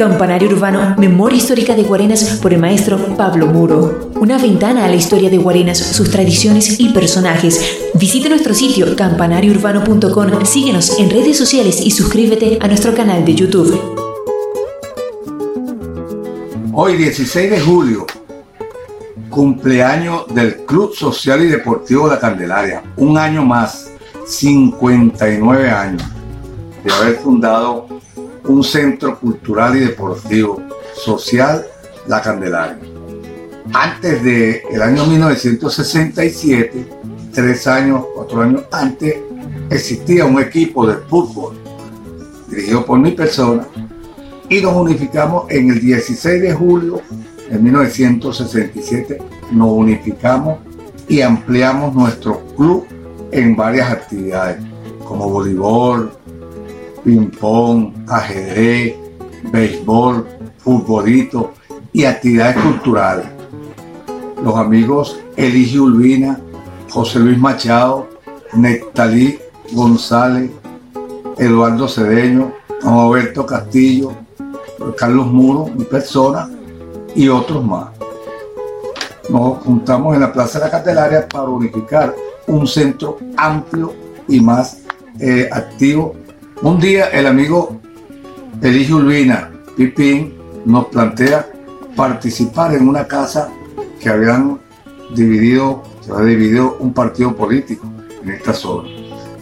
[0.00, 4.10] Campanario Urbano, Memoria Histórica de Guarenas por el maestro Pablo Muro.
[4.18, 7.76] Una ventana a la historia de Guarenas, sus tradiciones y personajes.
[7.92, 13.78] Visite nuestro sitio campanariourbano.com, síguenos en redes sociales y suscríbete a nuestro canal de YouTube.
[16.72, 18.06] Hoy 16 de julio,
[19.28, 22.82] cumpleaños del Club Social y Deportivo La Candelaria.
[22.96, 23.90] Un año más,
[24.24, 26.02] 59 años
[26.82, 27.99] de haber fundado
[28.50, 30.62] un centro cultural y deportivo
[30.94, 31.64] social,
[32.08, 32.78] La Candelaria.
[33.72, 36.86] Antes del el año 1967,
[37.32, 39.14] tres años, cuatro años antes,
[39.70, 41.56] existía un equipo de fútbol
[42.48, 43.66] dirigido por mi persona
[44.48, 47.00] y nos unificamos en el 16 de julio
[47.48, 49.18] de 1967.
[49.52, 50.58] Nos unificamos
[51.08, 52.84] y ampliamos nuestro club
[53.30, 54.58] en varias actividades
[55.04, 56.12] como voleibol,
[57.04, 58.96] ping-pong, ajedrez,
[59.52, 60.26] béisbol,
[60.58, 61.52] futbolito
[61.92, 63.26] y actividades culturales.
[64.42, 66.38] Los amigos Eligio Ulvina,
[66.90, 68.08] José Luis Machado,
[68.52, 69.38] Nectalí
[69.72, 70.50] González,
[71.36, 74.12] Eduardo Cedeño, Roberto Castillo,
[74.96, 76.48] Carlos Muro, mi persona
[77.14, 77.88] y otros más.
[79.28, 82.14] Nos juntamos en la Plaza de la Candelaria para unificar
[82.46, 83.94] un centro amplio
[84.28, 84.82] y más
[85.18, 86.14] eh, activo
[86.62, 87.80] un día el amigo
[88.60, 90.34] Eligio Urbina, Pipín,
[90.66, 91.50] nos plantea
[91.96, 93.50] participar en una casa
[93.98, 94.60] que habían
[95.14, 97.86] dividido, se había dividido un partido político
[98.22, 98.88] en esta zona.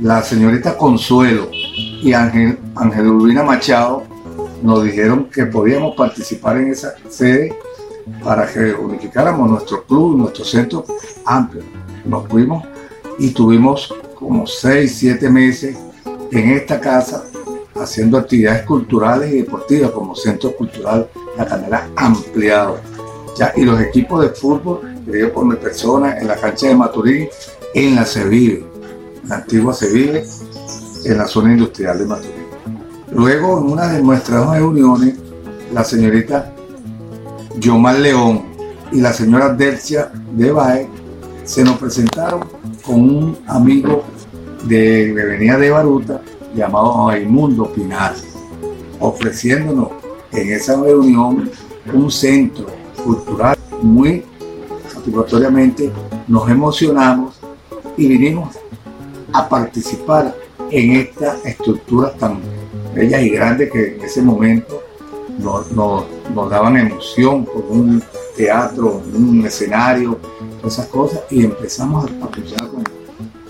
[0.00, 4.04] La señorita Consuelo y Ángel, Ángel Urbina Machado
[4.62, 7.54] nos dijeron que podíamos participar en esa sede
[8.24, 10.84] para que unificáramos nuestro club, nuestro centro
[11.26, 11.62] amplio.
[12.06, 12.64] Nos fuimos
[13.18, 15.76] y tuvimos como seis, siete meses
[16.32, 17.24] en esta casa
[17.74, 22.78] haciendo actividades culturales y deportivas como Centro Cultural La Canela ampliado.
[23.36, 27.28] Ya, y los equipos de fútbol, dirigidos por mi persona, en la cancha de Maturín,
[27.74, 28.64] en la Sevive,
[29.26, 30.24] la antigua Sevive,
[31.04, 32.46] en la zona industrial de Maturín.
[33.10, 35.14] Luego, en una de nuestras reuniones,
[35.72, 36.52] la señorita
[37.58, 38.42] Yomar León
[38.90, 40.88] y la señora Delcia de Bae
[41.44, 42.44] se nos presentaron
[42.84, 44.04] con un amigo
[44.64, 46.20] de, venía de Baruta,
[46.54, 48.14] llamado Raimundo Pinar,
[49.00, 49.88] ofreciéndonos
[50.32, 51.50] en esa reunión
[51.92, 52.66] un centro
[53.04, 54.24] cultural muy
[54.88, 55.90] satisfactoriamente,
[56.28, 57.40] nos emocionamos
[57.96, 58.56] y vinimos
[59.32, 60.34] a participar
[60.70, 62.40] en esta estructura tan
[62.94, 64.82] bella y grande que en ese momento
[65.38, 65.74] nos,
[66.50, 68.02] daban emoción por un
[68.36, 70.18] teatro, un escenario,
[70.60, 72.71] todas esas cosas, y empezamos a participar con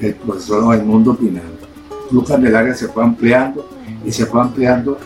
[0.00, 1.44] el profesor mundo Pinar.
[2.08, 3.68] Club Candelaria se fue ampliando
[4.04, 4.98] y se fue ampliando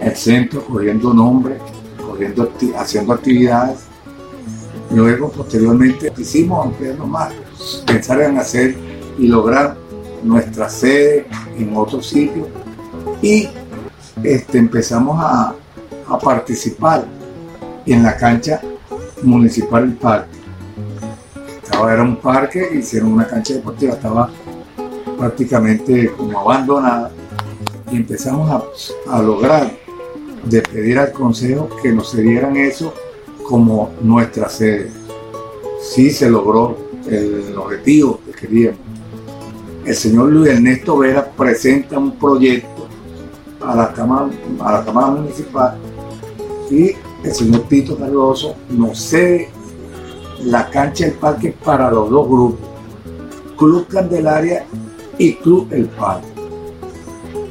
[0.00, 1.60] el centro, cogiendo nombres,
[2.04, 3.80] cogiendo, haciendo actividades.
[4.90, 7.32] Luego, posteriormente, hicimos ampliando más,
[7.86, 8.76] pensar en hacer
[9.18, 9.76] y lograr
[10.22, 11.26] nuestra sede
[11.58, 12.46] en otro sitio
[13.20, 13.48] y
[14.22, 15.54] este, empezamos a,
[16.08, 17.04] a participar
[17.86, 18.60] en la cancha
[19.22, 20.41] municipal del parque
[21.90, 24.30] era un parque, hicieron una cancha deportiva, estaba
[25.18, 27.10] prácticamente como abandonada
[27.90, 28.50] y empezamos
[29.08, 29.70] a, lograr
[30.44, 32.94] de pedir al consejo que nos dieran eso
[33.46, 34.90] como nuestra sede.
[35.80, 38.80] Sí se logró el objetivo que queríamos.
[39.84, 42.86] El señor Luis Ernesto Vera presenta un proyecto
[43.60, 44.30] a la Cámara,
[44.60, 45.76] a la cámara Municipal
[46.70, 46.92] y
[47.24, 49.50] el señor Tito Cardoso nos cede
[50.44, 52.68] la cancha del parque para los dos grupos,
[53.56, 54.64] Club Candelaria
[55.18, 56.26] y Club El Parque.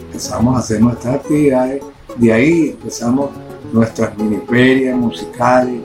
[0.08, 1.82] Empezamos a hacer nuestras actividades,
[2.18, 3.30] de ahí empezamos
[3.72, 5.82] nuestras miniferias musicales,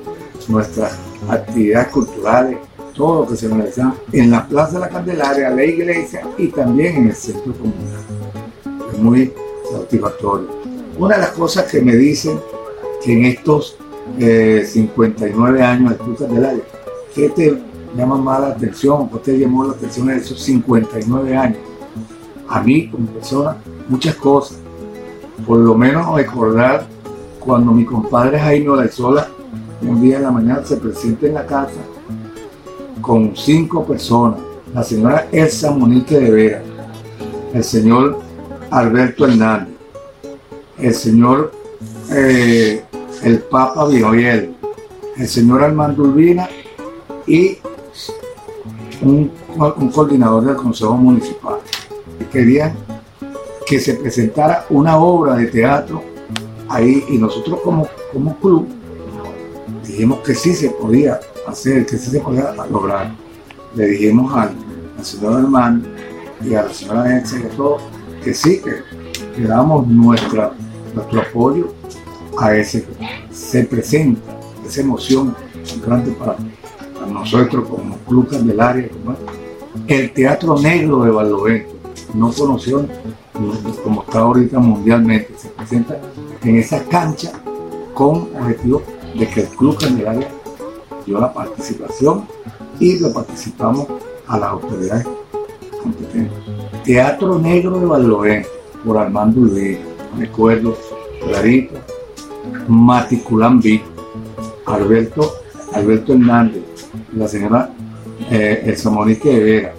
[0.48, 2.58] nuestras actividades culturales,
[2.94, 6.96] todo lo que se realizaba en la Plaza de la Candelaria, la iglesia y también
[6.96, 8.04] en el centro comunal.
[8.92, 9.32] Es muy
[9.70, 10.48] satisfactorio.
[10.98, 12.40] Una de las cosas que me dicen
[13.04, 13.76] que en estos
[14.18, 16.62] 59 eh, años del Club Candelaria
[17.16, 17.58] ¿Qué te
[17.96, 19.08] llama más la atención?
[19.08, 21.58] ¿Qué te llamó la atención en esos 59 años?
[22.46, 23.56] A mí, como persona,
[23.88, 24.58] muchas cosas.
[25.46, 26.86] Por lo menos recordar
[27.40, 29.28] cuando mi compadre Jaime Olaizola
[29.80, 31.80] un día en la mañana se presenta en la casa
[33.00, 34.38] con cinco personas.
[34.74, 36.62] La señora Elsa Monique de Vera,
[37.54, 38.18] el señor
[38.70, 39.74] Alberto Hernández,
[40.78, 41.50] el señor
[42.10, 42.84] eh,
[43.22, 44.54] el Papa Vioel,
[45.16, 46.46] el señor Armando Urbina
[47.26, 47.58] y
[49.02, 49.30] un,
[49.92, 51.58] coordinador del Consejo Municipal.
[52.30, 52.74] Querían
[53.66, 56.02] que se presentara una obra de teatro
[56.68, 58.68] ahí y nosotros como, como club
[59.86, 63.12] dijimos que sí se podía hacer, que sí se podía lograr.
[63.74, 64.54] Le dijimos al,
[65.02, 65.82] señor hermano
[66.44, 67.82] y a la señora Elsa y a todos
[68.22, 70.52] que sí, que, le damos nuestra,
[70.94, 71.72] nuestro apoyo
[72.38, 72.86] a ese
[73.30, 75.34] se presenta, esa emoción
[75.84, 76.36] grande para,
[77.32, 78.88] nosotros como club Candelaria,
[79.88, 81.74] el Teatro Negro de Barlovento,
[82.14, 82.86] no conoció
[83.82, 85.98] como está ahorita mundialmente, se presenta
[86.42, 87.32] en esa cancha
[87.94, 88.82] con objetivo
[89.18, 90.28] de que el Club Candelaria
[91.04, 92.26] dio la participación
[92.78, 93.86] y lo participamos
[94.26, 95.06] a las autoridades
[95.82, 96.38] competentes.
[96.84, 98.48] Teatro Negro de Barlovento,
[98.84, 99.78] por Armando Luis,
[100.18, 100.76] recuerdo
[101.22, 101.74] clarito,
[102.68, 103.82] Maticulán Vic,
[104.66, 105.32] Alberto,
[105.72, 106.62] Alberto Hernández,
[107.26, 107.70] señora
[108.30, 109.74] eh, Elsa de Vera.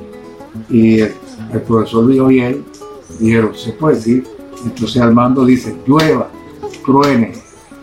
[0.69, 1.13] Y el,
[1.65, 2.57] profesor Luis
[3.19, 4.27] dijeron, se puede decir,
[4.63, 6.29] entonces Armando dice, llueva,
[6.85, 7.33] truene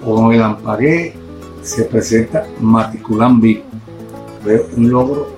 [0.04, 1.14] o el ampagué,
[1.62, 3.62] se presenta Maticulán Vic.
[4.42, 5.28] Fue un logro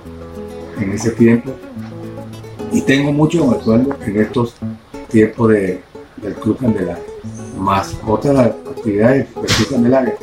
[0.79, 1.51] en ese tiempo.
[2.71, 4.55] Y tengo mucho recuerdo en estos
[5.09, 5.81] tiempos de,
[6.17, 7.03] del Club Candelaria,
[7.57, 10.15] más otras actividades del Club Candelaria,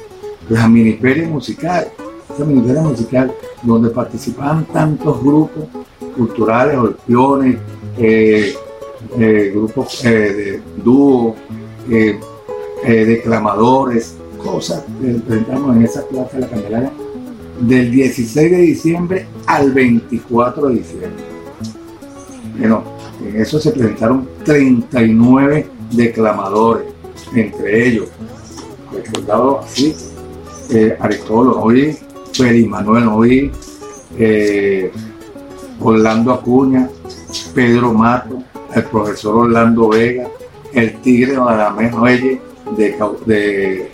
[0.50, 1.88] la miniferia musical,
[2.34, 3.32] esta miniferia musical
[3.62, 5.66] donde participaban tantos grupos
[6.16, 7.58] culturales, orpiones,
[7.96, 8.52] eh,
[9.16, 11.36] eh, grupos eh, de dúo,
[12.84, 16.92] declamadores, cosas que presentamos en esa plaza de la Candelaria
[17.60, 21.24] del 16 de diciembre al 24 de diciembre.
[22.58, 22.82] Bueno,
[23.24, 26.86] en eso se presentaron 39 declamadores,
[27.34, 28.08] entre ellos,
[28.92, 29.94] recordado así,
[30.98, 31.96] Aristóbulo Novi,
[32.34, 33.50] Félix Manuel Novi,
[34.18, 34.92] eh,
[35.80, 36.88] Orlando Acuña,
[37.54, 38.42] Pedro Mato,
[38.74, 40.28] el profesor Orlando Vega,
[40.72, 42.40] el Tigre Adamés Reyes
[42.76, 42.96] de,
[43.26, 43.90] de,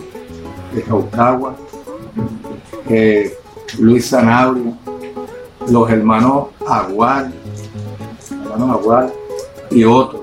[2.89, 3.37] eh,
[3.77, 4.73] Luis Sanabria,
[5.69, 7.31] los hermanos Aguar,
[8.31, 9.13] hermanos Aguar
[9.69, 10.21] y otros,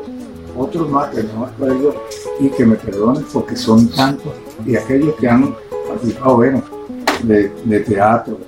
[0.57, 1.95] otros más que no me acuerdo
[2.41, 4.33] y que me perdonen porque son tantos
[4.67, 5.55] y aquellos que han
[5.89, 6.78] participado, bueno,
[7.23, 8.39] de, teatro,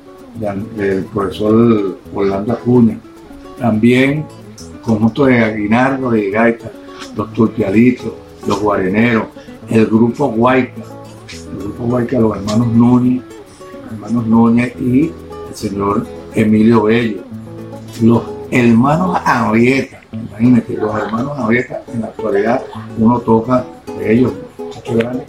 [0.77, 2.99] del profesor Orlando Acuña,
[3.59, 4.25] también
[4.83, 6.71] conjunto de Aguinaldo de Gaita,
[7.17, 8.13] los Turpialitos,
[8.47, 9.27] los Guareneros,
[9.69, 10.83] el grupo Guayca,
[11.53, 13.23] el grupo Guayca, los hermanos Núñez,
[13.91, 15.13] hermanos Núñez y
[15.49, 17.23] el señor Emilio Bello,
[18.03, 22.63] los hermanos Anoyeta, imagínate, los hermanos Anoyeta en la actualidad
[22.99, 23.65] uno toca
[23.99, 25.27] de ellos, muchachos grandes,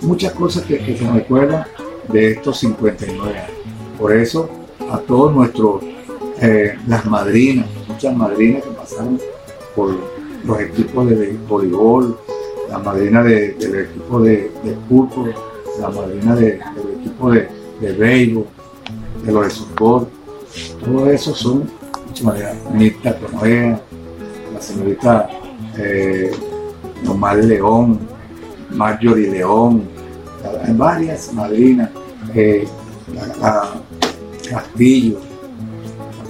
[0.00, 1.64] muchas cosas que se recuerdan
[2.08, 3.50] de estos 59 años.
[3.98, 4.48] Por eso
[4.90, 5.82] a todos nuestros,
[6.40, 9.20] eh, las madrinas, muchas madrinas que pasaron
[9.74, 9.96] por
[10.44, 12.18] los equipos de voleibol,
[12.68, 15.34] la madrina del equipo de, de fútbol,
[15.80, 16.60] la madrina del
[17.00, 17.48] equipo de,
[17.80, 20.08] de de los de fútbol,
[20.84, 21.70] todo eso son.
[22.72, 23.18] Nita
[24.54, 25.28] la señorita
[25.76, 26.30] eh,
[27.04, 27.98] Nomar León,
[28.70, 29.82] Marjorie León,
[30.64, 31.90] hay varias madrinas,
[32.34, 32.66] eh,
[34.48, 35.18] Castillo,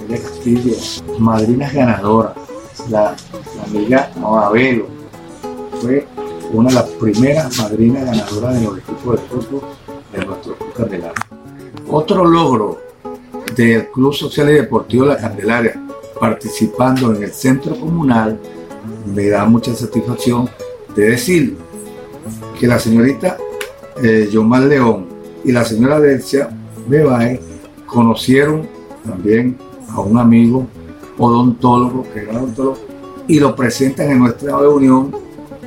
[0.01, 0.75] María Castillo,
[1.19, 2.33] madrinas ganadoras,
[2.89, 3.15] la,
[3.55, 4.87] la amiga Noabelo,
[5.81, 6.07] fue
[6.53, 9.61] una de las primeras madrinas ganadoras de los equipos de fútbol
[10.13, 11.13] de nuestro Club Candelaria.
[11.89, 12.79] Otro logro
[13.55, 15.81] del Club Social y Deportivo La Candelaria,
[16.19, 18.39] participando en el centro comunal,
[19.05, 20.49] me da mucha satisfacción
[20.95, 21.57] de decir
[22.59, 23.37] que la señorita
[24.01, 25.07] eh, Yomar León
[25.43, 26.49] y la señora Delcia
[26.87, 27.39] Bebae
[27.85, 28.67] conocieron
[29.05, 29.57] también
[29.89, 30.67] a un amigo
[31.17, 32.77] odontólogo, que era odontólogo,
[33.27, 35.11] y lo presentan en nuestra reunión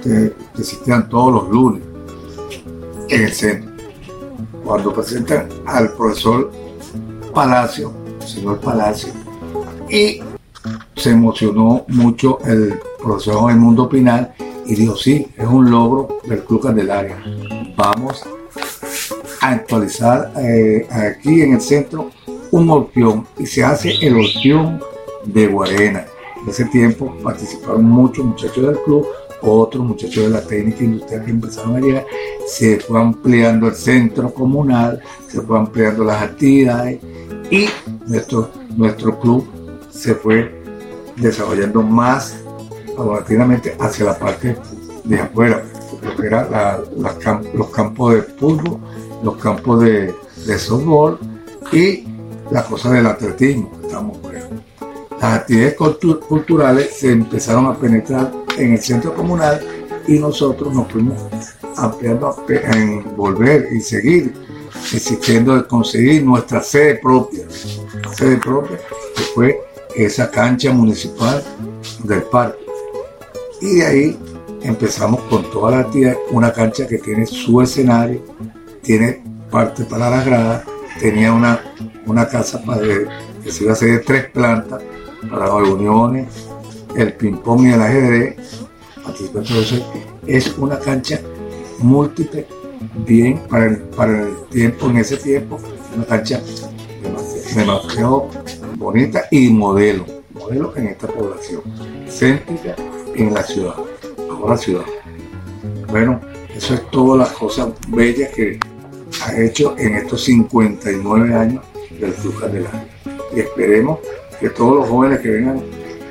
[0.03, 1.83] que, existían todos los lunes
[3.09, 3.71] en el centro.
[4.65, 6.51] Cuando presentan al profesor
[7.35, 7.93] Palacio,
[8.25, 9.13] señor Palacio,
[9.89, 10.21] y
[10.97, 14.35] se emocionó mucho el profesor Mundo Pinal
[14.71, 17.21] y dijo, sí, es un logro del Club Candelaria.
[17.77, 18.25] Vamos
[19.41, 22.11] a actualizar eh, aquí en el centro
[22.53, 24.81] un orpión y se hace el orpión
[25.25, 26.07] de Guarena.
[26.41, 29.09] En ese tiempo participaron muchos muchachos del club,
[29.43, 32.07] otros muchachos de la técnica industrial que empezaron a llegar,
[32.47, 37.01] se fue ampliando el centro comunal, se fue ampliando las actividades
[37.51, 37.67] y
[38.07, 39.49] nuestro, nuestro club
[39.91, 40.63] se fue
[41.17, 42.40] desarrollando más
[43.05, 44.57] paulatinamente hacia la parte
[45.05, 45.63] de afuera,
[46.03, 46.49] lo que eran
[47.55, 48.79] los campos de fútbol,
[49.23, 50.15] los campos de,
[50.47, 51.19] de softball
[51.73, 52.05] y
[52.51, 53.73] la cosa del atletismo.
[53.83, 54.19] Estamos
[55.21, 55.77] Las actividades
[56.29, 59.61] culturales se empezaron a penetrar en el centro comunal
[60.07, 61.19] y nosotros nos fuimos
[61.77, 64.35] ampliando en volver y seguir
[64.93, 67.45] existiendo de conseguir nuestra sede propia,
[68.15, 68.79] sede propia
[69.17, 69.61] que fue
[69.95, 71.43] esa cancha municipal
[72.05, 72.60] del parque.
[73.61, 74.19] Y de ahí
[74.63, 78.23] empezamos con toda la actividad, una cancha que tiene su escenario,
[78.83, 80.65] tiene parte para las gradas,
[80.99, 81.61] tenía una,
[82.07, 82.81] una casa para
[83.43, 84.83] que se iba a hacer de tres plantas
[85.31, 86.29] para las reuniones,
[86.97, 88.37] el ping-pong y el ajedrez.
[89.35, 89.83] Entonces,
[90.27, 91.21] es una cancha
[91.81, 92.47] múltiple,
[93.07, 95.59] bien para para el tiempo, en ese tiempo,
[95.95, 96.41] una cancha
[97.55, 98.29] demasiado,
[98.77, 101.63] bonita y modelo, modelo en esta población,
[102.09, 102.77] céntrica
[103.15, 103.75] en la ciudad,
[104.31, 104.85] ahora ciudad.
[105.89, 106.21] Bueno,
[106.55, 108.59] eso es todas las cosas bellas que
[109.25, 111.65] ha hecho en estos 59 años
[111.99, 112.87] del Club Candelaria.
[113.35, 113.99] Y esperemos
[114.39, 115.63] que todos los jóvenes que vengan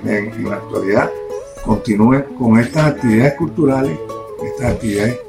[0.06, 1.12] en, la actualidad
[1.65, 3.98] continúen con estas actividades culturales,
[4.44, 5.20] estas actividades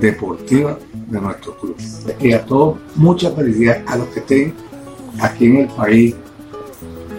[0.00, 0.76] deportivas
[1.08, 1.76] de nuestro club.
[2.20, 4.54] Y a todos, mucha felicidad a los que estén
[5.20, 6.14] aquí en el país,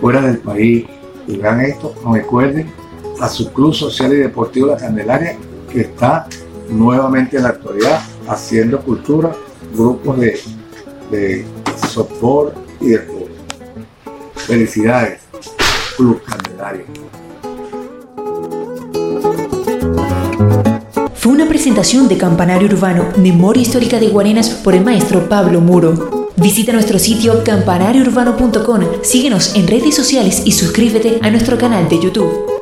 [0.01, 0.86] fuera del país,
[1.27, 2.72] y vean esto, recuerden
[3.20, 5.38] a su Club Social y Deportivo La Candelaria,
[5.72, 6.28] que está
[6.70, 9.34] nuevamente en la actualidad haciendo cultura,
[9.74, 10.40] grupos de,
[11.12, 11.46] de
[11.88, 13.28] softball y de fútbol.
[14.36, 15.22] Felicidades,
[15.96, 16.86] Club Candelaria.
[21.16, 26.30] Fue una presentación de Campanario Urbano, Memoria Histórica de Guarenas por el maestro Pablo Muro.
[26.38, 32.57] Visita nuestro sitio campanariourbano.com, síguenos en redes sociales y suscríbete a nuestro canal de YouTube.